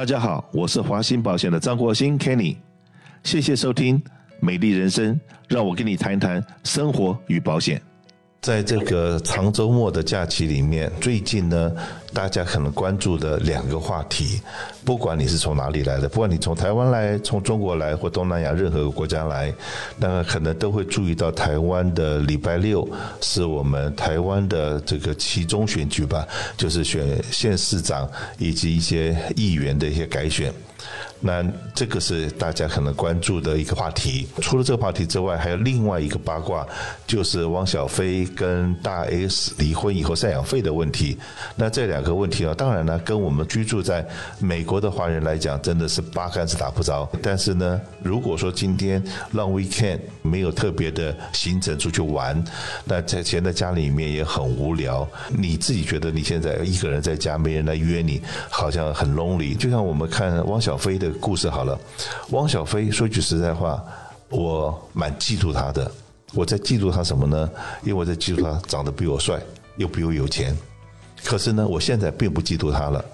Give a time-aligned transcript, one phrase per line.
[0.00, 2.56] 大家好，我是华兴保险的张国兴 Kenny，
[3.22, 4.00] 谢谢收听
[4.40, 5.14] 《美丽人生》，
[5.46, 7.82] 让我跟你谈一谈生活与保险。
[8.42, 11.70] 在这个长周末的假期里面，最近呢，
[12.14, 14.40] 大家可能关注的两个话题，
[14.82, 19.52] 不管你是从哪里来的，不管你从台湾来、从中国来或东南亚任何个国家来，
[19.98, 22.88] 那可能都会注意到台湾的礼拜六
[23.20, 26.26] 是我们台湾的这个期中选举吧，
[26.56, 30.50] 就是选县市长以及一些议员的一些改选。
[31.20, 31.44] 那
[31.74, 34.26] 这个是大家可能关注的一个话题。
[34.40, 36.66] 除了这个话题之外，还有另外一个八卦，
[37.06, 41.18] 就是汪小菲跟大 S 离婚以后赡养费的问题。
[41.56, 44.06] 那这两个问题啊，当然呢，跟我们居住在
[44.38, 47.06] 美国的华人来讲，真的是八竿子打不着。
[47.22, 49.02] 但是呢，如果说今天
[49.32, 52.42] 让 weekend 没有特别的行程出去玩，
[52.84, 55.06] 那在闲在家里面也很无聊。
[55.28, 59.54] 你自己觉得你现在一个人在家，没人来约你，好像很 lonely。
[59.54, 61.10] 就像我们看汪小小飞的。
[61.20, 61.76] 故事好了，
[62.30, 63.82] 汪小菲说句实在话，
[64.28, 65.90] 我蛮嫉妒他的。
[66.32, 67.50] 我在嫉妒他什么呢？
[67.82, 69.40] 因为我在嫉妒他长得比我帅，
[69.78, 70.56] 又比我有钱。
[71.24, 73.04] 可是呢，我现在并不嫉妒他了。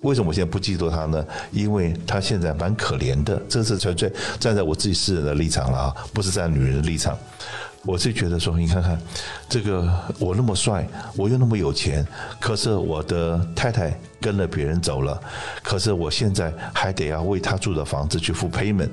[0.00, 1.24] 为什么我现在不嫉妒他呢？
[1.52, 3.40] 因为他现在蛮可怜的。
[3.48, 7.16] 这是纯粹站在我自己私人的立场了啊，不是站在女人的立场。
[7.86, 8.98] 我是觉得说，你看看，
[9.48, 12.06] 这个我那么帅，我又那么有钱，
[12.40, 15.20] 可是我的太太跟了别人走了，
[15.62, 18.88] 可是我现在还得要为他住的房子去付 payment，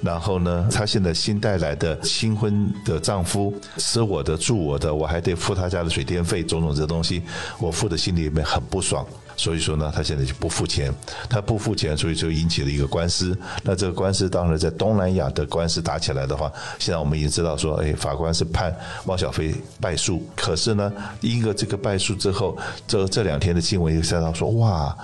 [0.00, 7.22] 然后呢，他现在新带来的新婚的丈夫吃我的住我的，我还得付他家的水电费，种种这东西，
[7.58, 9.04] 我付的心里面很不爽。
[9.36, 10.92] 所以说呢，他现在就不付钱，
[11.28, 13.36] 他不付钱，所以就引起了一个官司。
[13.62, 20.22] 那这个官司当然在东南亚的官司打起来的话，现在我们已经知道说，哎，法官是判汪小菲败诉。
[20.34, 22.56] 可是呢，因为这个败诉之后，
[22.88, 24.96] 这这两天的新闻又看到说，哇，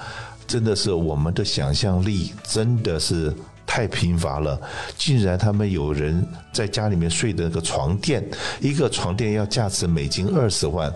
[0.47, 3.33] 真的是我们的想象力真的是。
[3.67, 4.61] 太贫乏了，
[4.99, 8.23] 竟然他们有人在家里面睡的那个床垫，
[8.61, 10.93] 一个床垫要价值美金二十万，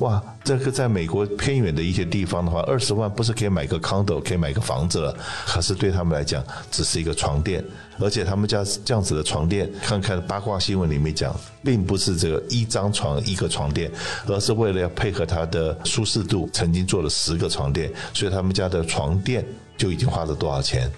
[0.00, 0.22] 哇！
[0.44, 5.14] 这个在美国偏远的一些地方的话，二十万不是可以买个 condo，可以买个房子了。
[5.46, 7.62] 可是对他们来讲，只是一个床垫，
[7.98, 13.90] 而且他们家这样子的床垫，看看八卦新闻里面讲，并不是这个一张床一个床垫，
[14.26, 19.44] 而是为了要配合它的舒适度，曾经做了十个床垫，所以他们家的床垫
[19.76, 20.90] 就已经花了多少钱？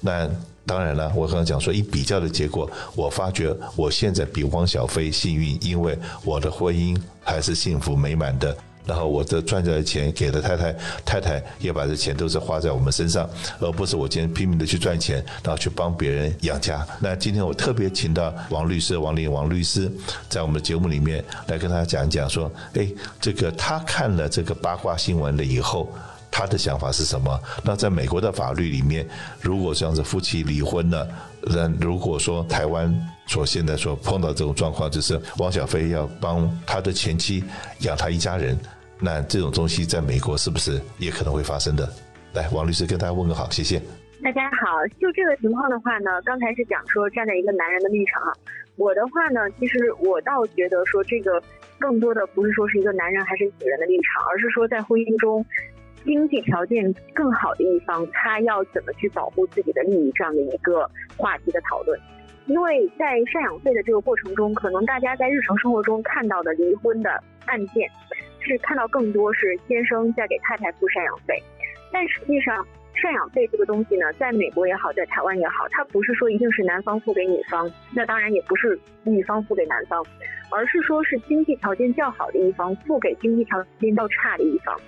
[0.00, 0.28] 那。
[0.66, 8.56] 当然了，我刚刚讲说，一比较的结果，我发觉我现在比汪小菲幸运，因为我的婚姻还是幸福美满的。
[8.84, 10.72] 然后我的赚来的钱给了太太，
[11.04, 13.28] 太太也把这钱都是花在我们身上，
[13.58, 16.86] 而不是我今天拼命的去赚钱，然后去帮别人养家。
[17.00, 19.90] 那今天我特别请到王律师，王林王律师，
[20.28, 22.88] 在我们的节目里面来跟大家讲一讲，说，哎，
[23.20, 25.92] 这个他看了这个八卦新闻了以后。
[26.38, 27.40] 他的想法是什么？
[27.64, 29.08] 那在美国的法律里面，
[29.40, 31.08] 如果这样子夫妻离婚了，
[31.40, 32.94] 那如果说台湾
[33.26, 37.42] 所现在所碰到这种状况，就是汪小菲要帮他的前妻
[37.78, 38.54] 养他一家人，
[39.00, 41.88] 那这种东西在美国是不是也可能会发生的？
[42.34, 43.80] 来，王律师跟大家问个好，谢谢。
[44.22, 48.36] 大家好，就这个情况的话呢，刚才是讲说站在一个男人的立场啊，
[48.76, 51.42] 我的话呢，其实我倒觉得说这个
[51.78, 55.42] 更多的不是说是一个男人还是女人的立场，而是说在婚姻中。
[56.06, 61.98] 经济条件更好的一方，他要怎么去保护自己的利益这样的一个话题的讨论，
[62.46, 67.10] 因为在赡养费的这个过程中，可能大家在日常生活中看到的离婚的
[67.46, 67.90] 案件，
[68.38, 71.34] 是看到更多是先生在给太太付赡养费，
[71.92, 80.04] 但实际上赡养费这个东西呢，在美国也好，在台湾也好，它不是说一定是男方付给女方，那当然也不是女方付给男方，
[80.50, 84.80] 而是说是经济条件较好的一方付给经济条件较差的一方。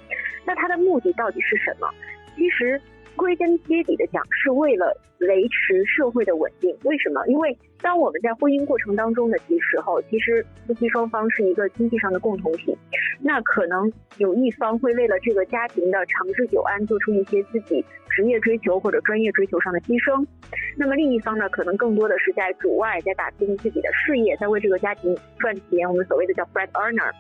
[0.49, 1.87] 那它的目的到底是什么？
[2.35, 2.81] 其实
[3.17, 6.75] 归根结底的讲，是为了维持社会的稳定。
[6.85, 7.23] 为什么？
[7.27, 12.75] 因为当我们在婚姻过程当中的时候，其实夫妻双方是一个经济上的共同体。
[13.21, 20.25] 那可能有一方会为了这个家庭的长治久安，做出一些自己职业追求或者专业追求上的牺牲。
[20.79, 25.87] 那么另一方呢，可能更多的是在主外，在打拼自己的事业，在为这个家庭赚钱。
[25.87, 27.13] 我们所谓的叫 bread earner。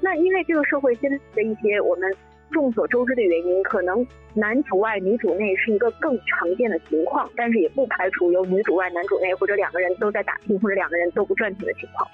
[0.00, 2.14] 那因为这个社会现在的一些我们。
[2.50, 12.08] 众所周知的原因，可能男主外女主内是一个更常见的情况，但是也不排除有女主外男主内，或者两个人都在打拼，或者两个人都不赚钱的情况。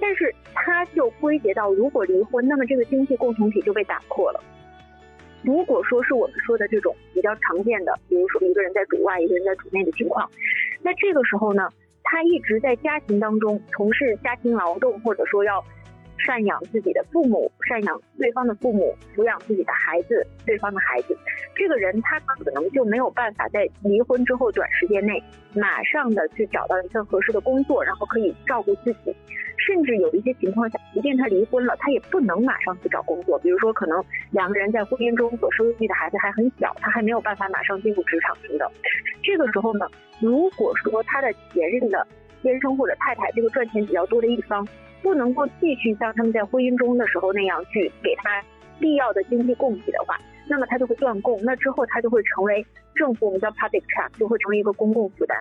[0.00, 4.40] 但是它就归结到，如果离婚，那么这个经济共同体就被打破了。
[5.42, 10.28] 如果说是我们说的这种比较常见的，比如说一个人在主外，一个人在主内的情况，
[10.82, 11.68] 那这个时候呢，
[12.02, 15.64] 他一直在家庭当中从事家庭劳动，或者说要。
[16.18, 21.16] 赡养自己的父母，赡养对方的父母，抚养自己的孩子，对方的孩子，
[21.54, 25.22] 这个人他可能就没有办法在离婚之后短时间内
[25.54, 29.14] 马上的去找到一份合适的工作，然后可以照顾自己。
[29.66, 33.38] 甚至有一些情况下，即便他离婚了，他也不能马上去找工作。
[33.40, 38.70] 比如说，可能两个人在婚姻中所生育的孩子还很小，他还没有办法马上进入职场等等。
[39.22, 39.86] 这个时候呢，
[40.20, 42.06] 如果说他的前任的
[42.40, 44.66] 先生或者太太这个赚钱比较多的一方，
[45.02, 48.42] 不能够继续像他们在婚姻中的时候那样去给他
[48.78, 50.16] 必要的经济供给的话，
[50.48, 51.38] 那么他就会断供。
[51.44, 52.64] 那之后他就会成为
[52.94, 55.36] 政府我们叫 public trust，就会成为一个公共负担。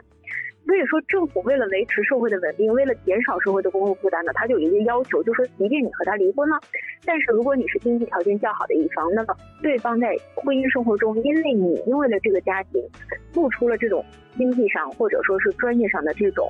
[0.65, 6.59] 所以说，政府为了维持社会的稳定，为了减少社会的公共负担呢，他就有一个要求，就说，即便你和他离婚了，
[7.05, 9.33] 但是如果你是经济条件较好的一方，那么
[9.63, 12.83] 对方在婚姻生活中，因为你因为了这个家庭，
[13.31, 14.03] 付出了这种
[14.35, 16.45] 经济上或者说是专业上的这种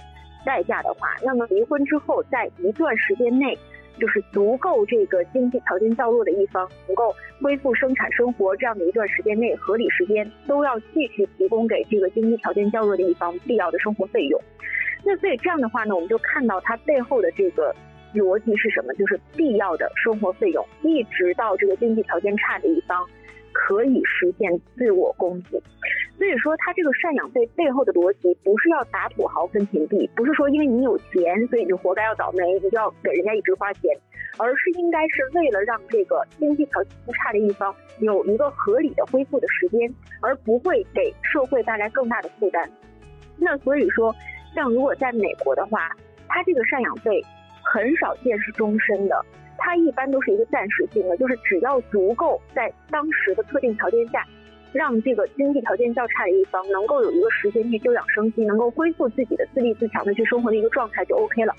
[0.48, 3.58] 代价的话，那么离婚之后，在一段时间内。
[4.00, 7.12] 就是足够这个经济条件较弱的一方能够
[7.42, 14.40] 恢复生产生活这样的一段时间内，合理时间都要继续提供给这个经济条件较弱的一方必要的生活费用。
[15.04, 17.76] 那所以这样的话呢，我们就看到它背后的这个
[18.14, 18.94] 逻辑是什么？
[18.94, 23.04] 就是必要的生活费用，一直到这个经济条件差的一方。
[23.52, 25.60] 可以实现自我供给，
[26.18, 33.96] 所以说他这个赡养费背后的逻辑不是要打土豪分田地，不是说因为你有钱所以你就活该要倒霉，你就要给人家一直花钱，
[34.38, 42.68] 而是应该是为了让这个经济条件不差的一方有一个合理的恢复的时间，而不会给社会带来更大的负担。
[43.38, 44.14] 那所以说，
[44.56, 45.92] 像如果在美国的话，
[46.28, 47.24] 他这个赡养费
[47.62, 49.24] 很少见是终身的。
[49.60, 54.24] 它一般都是一个暂时性的，就是只要足够在当时的特定条件下，
[54.78, 61.56] 让这个经济条件较差的一方能够有一个时间去休养生息，能够恢复自己的自立自强的去生活的一个状态就 OK 了。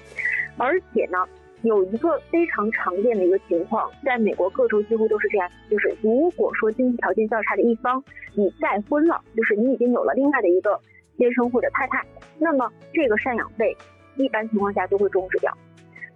[0.56, 1.18] 而且呢，
[1.62, 8.00] 有一个非常常见的一个情况，在美国各州几乎都是这样，就是如果说经济条件较差的一方
[8.34, 10.78] 你再婚了，就是你已经有了另外的一个
[11.18, 12.06] 先生或者太太，
[12.38, 13.76] 那么这个赡养费
[14.14, 15.52] 一般情况下就会终止掉。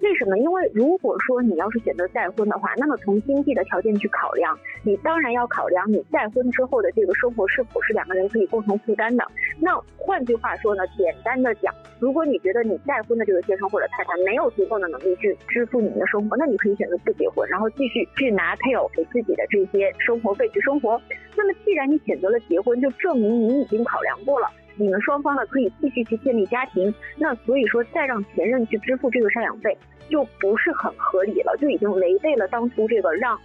[0.03, 0.37] 为什么？
[0.37, 9.25] 因为如果说你要是选择再婚的话，那么从经济的条件去考量，你当然要考量你再婚之后的这个生活是否是两个人可以共同负担的。
[9.61, 21.01] 那换句话说呢，简单的讲，如果你觉得你再婚的这个先生或者太太没有足够的能力去支付你们的生活，那你可以选择不结婚，然后继续去拿配偶给自己的这些生活费去生活。
[21.37, 24.49] 那么既然你选择了结婚，就证明你已经考量过了。
[24.77, 29.77] 你们双方呢可以继续去建立家庭，那所以说再让前任去支付这个赡养费
[30.09, 33.39] 就不是很合理了，就已经违背了当初这个让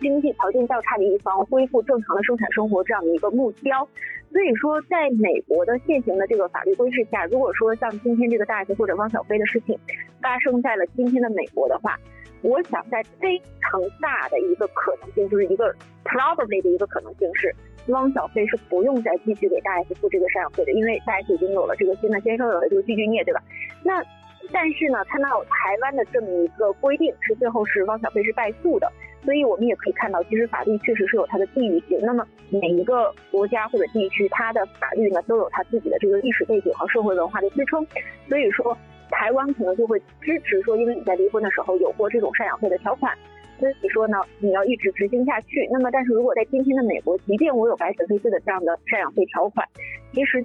[0.00, 3.86] 经济条件较差的一方恢复正常的生产生活这样的一个目标。
[4.30, 9.78] 所以说，在美国的现行的这个法律规制下，如果说像今天这个大 S 或者汪小菲的事情
[10.20, 11.96] 发生在了今天的美国的话，
[12.42, 17.54] 我想在非常大的一个可能性，就是一个 probably 的一个可能性是。
[17.92, 23.42] 汪小菲是不用再继续给大 S 付这个赡养费的，因为大 S 已经有了这个新的先生，有了这个具俊晔，对吧？
[23.82, 24.02] 那
[24.50, 28.90] 但是呢，看到台湾的这么一个规定，是最后是汪小菲是败诉的，
[29.22, 31.98] 所以我们也可以看到，其实法律确实是有它的地域性。
[32.00, 37.86] 那么每一个国家或者地区，它的法律呢都有它自己的这个历史背景和社会文化的支撑，
[38.28, 38.76] 所以说
[39.10, 43.12] 台湾可能就会支持说，因为你在离婚的时候有过这种赡养费的条款。
[43.58, 45.68] 所以说呢，你要一直执行下去。
[45.70, 49.66] 那么，但是如果在今天的美国，即便我有白纸黑字的这样的赡养费条款，
[50.12, 50.44] 其实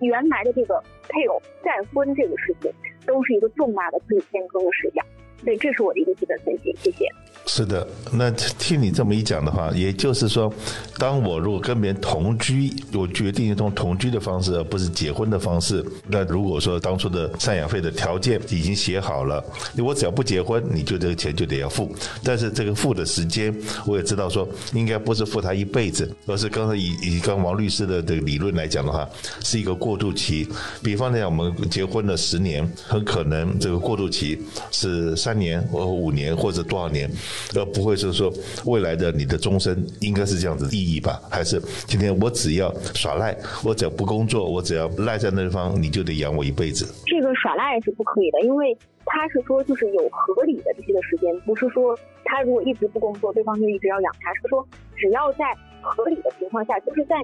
[0.00, 2.72] 原来的这个配偶再婚这个事情，
[3.06, 5.04] 都是一个重大的可以变更的事项。
[5.44, 7.06] 所以这是我的一个基本分析，谢谢。
[7.46, 10.52] 是的，那听你这么一讲的话，也就是说，
[10.98, 15.84] 当我如果跟别人同居，我决定用同居的方式，而不是结婚的方式。
[16.06, 19.44] 那如果说当初的赡养费的条件已经写好了，
[19.78, 21.92] 我只要不结婚，你就这个钱就得要付。
[22.22, 23.52] 但是这个付的时间，
[23.84, 29.08] 我也知道说，应该不是付他一辈子，而是刚才以以刚王律师的这个理论来讲的话，
[29.42, 30.46] 是一个过渡期。
[30.84, 34.38] 比方讲，我们结婚了十年，很可能这个过渡期
[34.70, 37.10] 是三年或五年或者多少年。
[37.54, 38.32] 而不会是说
[38.66, 41.20] 未来的你的终身应该是这样子意义吧？
[41.30, 46.86] 还是今天我只要耍赖，我只要不工作，我只要赖在那方，你就得养我一辈子？
[47.06, 54.32] 这个耍赖是不可以的，因为他是说就是有合理的这些的时间，不是说他如果一直不工作，对方就一直要养他。
[54.34, 55.44] 是说只要在
[55.80, 57.16] 合理的情况下，就是在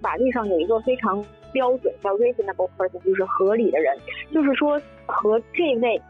[0.00, 3.96] 法律上有一个非常标准叫 reasonable person，就是合理的人，
[4.32, 6.00] 就是说和这位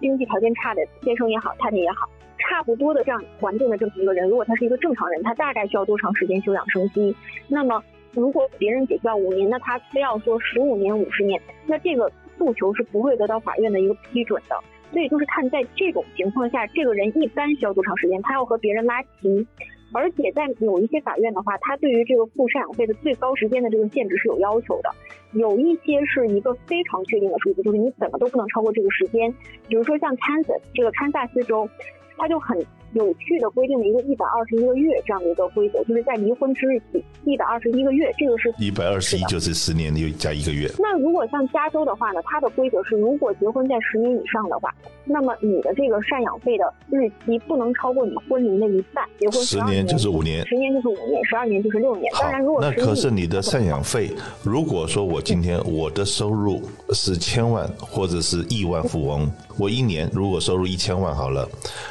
[0.00, 2.08] 经济条件差的先生也好，太太也好。
[2.38, 7.14] 差不多的这样环境的这么一个人，如果他是一个正常人，他大概需要多长时间休养生息？
[7.48, 14.56] 那么，如果别人只需要五年，那他非要说十五年、五十年，那这个诉求是不会得到法院的一个批准的。
[14.92, 19.46] 所以就是看在这种情况下，这个人一般需要多长时间，他要和别人拉齐。
[19.92, 24.90] 而且在有一些法院的话，他对于这个付赡养费的最高时间的这个限制是有要求的，
[25.32, 29.32] 有一些是一个非常确定的数字，就是你怎么都不能超过这个时间。
[29.68, 31.68] 比如说像 Kansas 这个堪萨斯州，
[32.16, 32.66] 他就很。
[32.94, 40.70] 有趣的规定了一个一百二十一个月这样的一个规则，就是在离婚之日起一百二十一个月，这个是一百二十一就是十年又加一个月。
[40.78, 44.74] 那如果像加州的话呢，它的规则是，如果结婚在十年以上的话，
[45.04, 49.04] 那么你的这个赡养费的日期不能超过你婚龄的一半。
[49.18, 52.12] 结婚十年就是五年，十年就是五年，十二年就是六年。
[52.14, 54.10] 当然，如果那可是你的赡养费，
[54.42, 61.48] 如果说我今天我的收入是千万或者是亿万富翁，我一年如果收入一千万好了，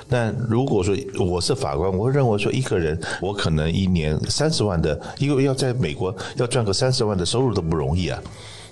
[0.09, 8.21] 那如果说我是法官，我认为说一个人，我可能一年三十万的，因为要在美国要赚个三十万的收入都不容易啊。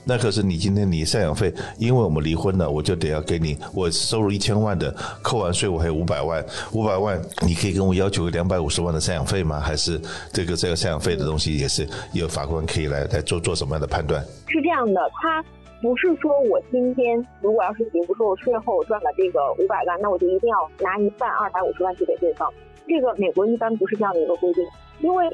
[0.04, 9.60] 那可是你今天你赡养费，因为我们离婚了，我就得要给你，我收入一千万的，扣完税我还有五百万，五百万你可以跟我要求个两百五十万的赡养费吗？
[9.60, 10.02] 还是
[10.34, 14.24] 这个这个赡养费的东西也是有法官可以来来做做什么样的判断？
[14.48, 15.44] 是这样的，他。
[15.82, 22.48] 不是说我今天如果要是比如说我税后赚了这个五百万，那我就一定要拿一半二百五十万去给对方。
[22.88, 24.64] 这个美国一般不是这样的一个规定，
[25.00, 25.28] 因为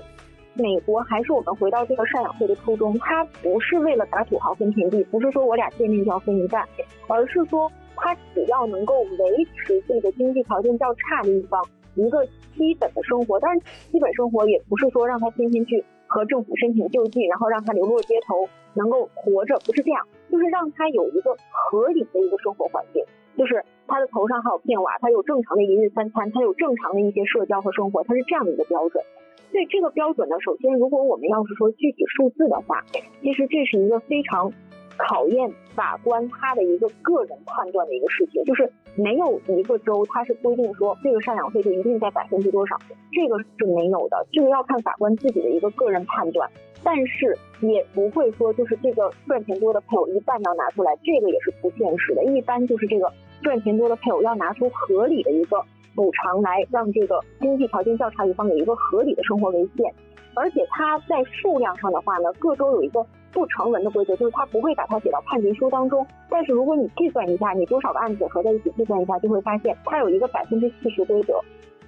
[0.54, 6.66] 美国还是我们回到这个赡养费的初衷，它不是为了打土豪分田地，不是说我俩见面就要分一半，
[7.08, 11.62] 而是说它只要能够维持这个经济条件较差的一方
[11.96, 12.26] 一个
[12.56, 13.62] 基本的生活，但是
[13.92, 20.08] 基本生活也不是说让他天天去和政府申请救济，然后让他流落街头能够活着，不是这样。
[20.32, 23.04] 就是让他有一个合理的一个生活环境，
[23.38, 29.04] 就是他的头上还有片瓦，他有正常的一日三餐，他有正常的一些社交和生活，他是这样的一个标准。
[29.52, 32.84] 所以这个标准呢，首先如果我们要是说具体数字的话，
[33.22, 34.52] 其实这是一个非常
[34.98, 42.76] 考验法官他的一个个人判断的一个事情，就是没有一个州它是规定说这个赡养费就一定在百分之多少，
[43.12, 46.50] 这个是没有的，这个要看法官自己的一个个人判断。
[46.84, 52.24] 但是也不会说，就是这个赚钱多的配偶一半要拿出来，这个也是不现实的。
[52.26, 53.12] 一般就是这个
[53.42, 55.62] 赚钱多的配偶要拿出合理的一个
[55.96, 59.94] 补偿来，让这个经济条件较差一方有一个合理的生活为限。
[60.36, 66.06] 而且它在数量上的话呢，各州有一个不成文的规则，就是他不会把它写到判决书当中。
[66.30, 71.34] 但是如果你计算一下，你多少个案子合在一起计算一下，就会发现它有一个百分之七十规则，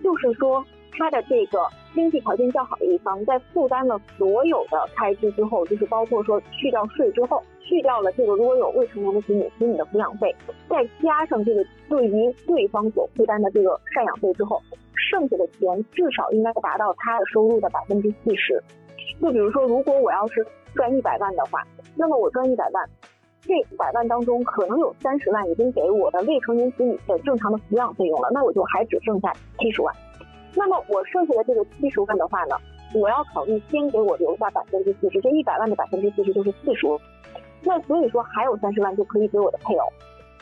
[0.04, 0.64] 就是说。
[0.92, 1.60] 他的这个
[1.94, 10.36] 经济条件较好的一方，在负担了所有的开支之后，就是包括说去掉税之后，去掉了这个如果有未成年的子女，子女的抚养费，
[10.68, 14.62] 再加上这个对于对方所负担的这个赡养费之后，
[14.94, 18.62] 剩下的钱至少应该达到他的收入的百分之四十。
[19.22, 20.46] 就比如说，如果我要是
[20.76, 22.90] 赚一百万的话，那么我赚一百万，
[23.42, 29.94] 这一百万当中可能有三十万已经给我的未成年子女的正常的抚养费用了，那我就还只剩下七十万。
[30.56, 32.56] 那么我剩下的这个七十万的话呢，
[32.94, 36.88] 我要考虑先给我留下百分之四十，这一百万的百分之四十就是四十。
[37.62, 39.88] 那所以说还有三十万就可以给我的配偶，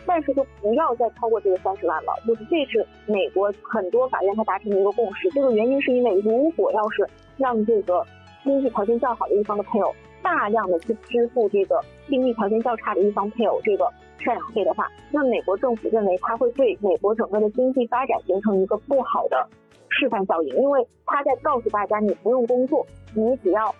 [0.05, 2.13] 但是就不要再超过这个三十万了。
[2.25, 5.29] 就是这是美国很多法院它达成的一个共识。
[5.31, 8.05] 这个原因是因为如果要是让这个
[8.47, 13.85] 经济条件较好的一方的配偶大量的去支付这个经济条件较差的一方配偶这个
[14.19, 19.47] 赡养费的话，那美国政府认为它会对美国整个的经济发展形成一个不好的。
[19.89, 22.85] 示范效应，因为他在告诉大家，你不用工作，
[23.15, 23.73] 你只要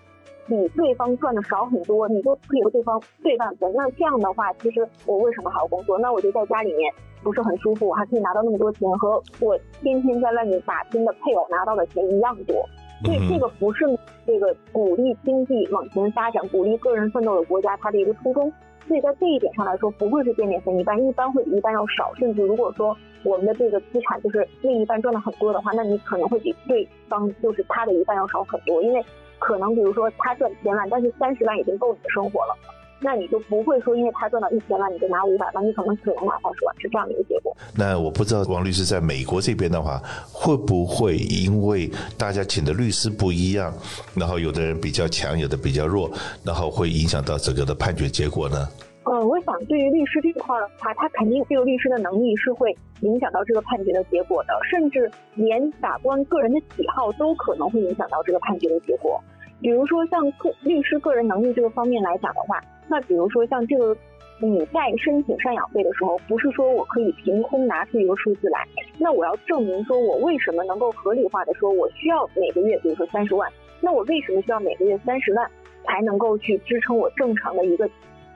[0.48, 3.72] 比对方赚的少很多，你就可以和对方对半分。
[3.76, 6.00] 那这样的话，其实我为什么还要工作？
[6.00, 12.66] 那我就在家里面不是很舒服，我还可以拿到那么多钱，和我天天在外面打拼的配偶拿到的钱一样多。
[13.06, 13.86] 所以这个不是
[14.26, 18.52] 这个鼓励经济往前发展、鼓励个人奋斗的国家它的一个初衷。
[18.88, 22.14] 所以在这一点上来说，不会是见面分一半，一般会比一半要少。
[22.16, 29.04] 甚至如果说我们的这个资产就是另一半赚的很多的话，那你可能会比对方就是他的一半要少很多，因为
[29.40, 32.56] 可能比如说他赚千万，但是三十万已经够你的生活了。
[33.00, 37.56] 那你就不会说，因为他赚到一千万，你就拿五百万，你可能只能拿二十万，是这样的一个结果。
[37.76, 40.02] 那我不知道王律师在美国这边的话，
[40.32, 43.72] 会不会因为大家请的律师不一样，
[44.16, 46.10] 然后有的人比较强，有的比较弱，
[46.44, 48.68] 然后会影响到整个的判决结果呢？
[49.10, 59.22] 嗯，我想对于律师这块的话，他肯定这个律师的能力是会影响到这个判决的结果的，甚至连法官个人的喜好都可能会影响到这个判决的结果。
[59.62, 62.62] 比如说像个律师个人能力这个方面来讲的话。
[62.90, 63.96] 那比如说像这个，
[64.40, 68.66] 你在申请赡养费的时候，不是说我可以凭空拿出一个数字来，
[68.98, 75.46] 那我要证明说我为什么能够合理化的说我需要每个月，比如说三十万，那我为什么需要每个月三十万
[75.84, 77.90] 才能够去支撑我正常的一个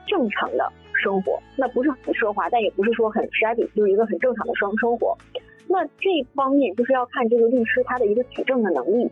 [0.06, 0.70] 正常的
[1.02, 5.16] 生活，那不是很奢华，但也不是说很 shabby，就是一个很正常的生生活。
[5.68, 9.10] 那这方面就是要看这个律师他的一个举证的能力，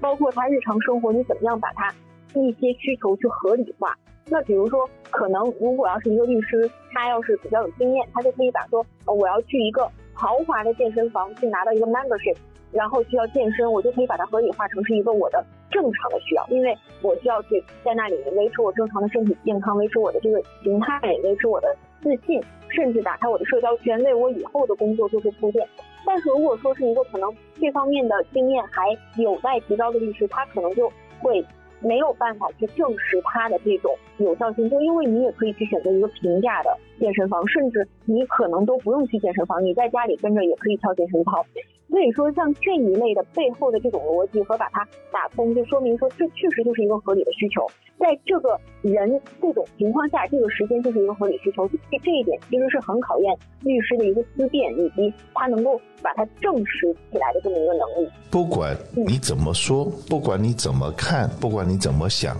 [0.00, 1.92] 包括他日常生活你怎么样把他
[2.34, 3.96] 一些需求去合理化。
[4.26, 12.36] 那比如说，可能如果要是一个律师，他要是比较有经验，他就可以把说，我要去一个豪华的健身房去拿到一个 membership，
[12.70, 25.66] 然后需要健身，我就可以把它合理化成是一个我的正常的需要，因为我需要去在那里维持我正常的身体健康，维持我的这个形态，维持我的自信，甚至打开我的社交圈，为我以后的工作做出铺垫。
[26.04, 30.90] 但是如果说是一个可能这方面的经验还有待提高的律师，他可能就
[31.20, 31.44] 会。
[31.82, 41.42] 没有办法去证实他的这种有效性，就因为你也可以去选择一个平价的健身房，甚至你可能都不用去健身房，你在家里跟着也可以跳健身操。
[41.90, 47.66] 所以说，像这一类的背后的这种逻辑和把它打通，就说明说这确实就是一个合理的需求。
[47.98, 51.68] 在这个人这种情况下，这个时间就是一个合理需求。
[51.68, 58.08] 这这一点其实是很考验律师的一个思辨，以及他能够把它证实起来的这么一个能力。
[58.30, 62.36] 不管你怎么说，不管你怎么看，不管你怎么想，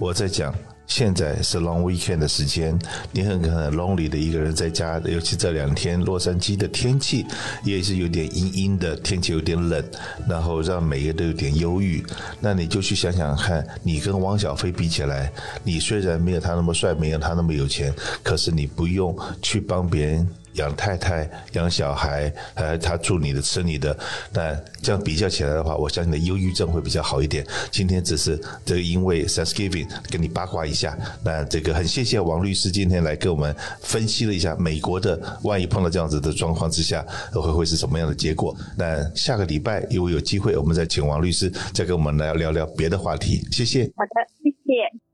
[0.00, 0.52] 我在讲。
[0.86, 2.78] 现在是 long weekend 的时间，
[3.12, 7.26] 你很可能 lonely 的一个人在家，尤其这两天洛杉矶的天气
[7.64, 9.84] 也是有点阴阴的，天气有点冷，
[10.28, 12.04] 然后让每个人都有点忧郁。
[12.40, 15.30] 那你就去想想看，你跟汪小菲比起来，
[15.64, 20.28] 你虽然没有他那么帅，没有他那么有钱，可是你不用去帮别人。
[20.56, 23.96] 养太太、养小孩，呃，他住你的、吃你的，
[24.32, 27.46] 那这样比较起来的话，我相信的忧郁症会比较好一点。
[27.70, 38.56] 今天只是这个因为 Thanksgiving 跟你八卦一下，那这个很谢谢王律师今天来跟我们分析了一下美国的，万一碰到这样子的状况之下，会会是什么样的结果？
[38.76, 43.46] 那下个礼拜如果有机会，我们再请王律师再跟我们来聊聊别的话题。
[43.52, 43.84] 谢谢。
[43.96, 45.05] 好的，谢谢。